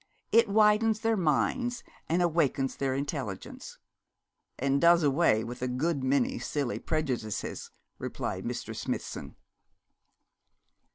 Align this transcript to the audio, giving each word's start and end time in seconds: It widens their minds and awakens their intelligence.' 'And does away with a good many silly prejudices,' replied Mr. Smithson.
It 0.31 0.49
widens 0.49 1.01
their 1.01 1.15
minds 1.15 1.83
and 2.09 2.23
awakens 2.23 2.75
their 2.75 2.95
intelligence.' 2.95 3.77
'And 4.57 4.81
does 4.81 5.03
away 5.03 5.43
with 5.43 5.61
a 5.61 5.67
good 5.67 6.03
many 6.03 6.39
silly 6.39 6.79
prejudices,' 6.79 7.69
replied 7.99 8.43
Mr. 8.43 8.75
Smithson. 8.75 9.35